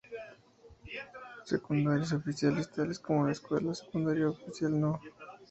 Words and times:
Secundarias 1.45 2.11
oficiales 2.13 2.71
tales 2.71 2.97
como 2.97 3.27
la 3.27 3.33
Escuela 3.33 3.71
secundaria 3.75 4.29
oficial 4.29 4.81
No. 4.81 4.99